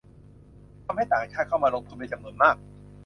[0.85, 2.55] ทำให้ต่างชาติเข้ามาลงทุนเป็นจำนวนมาก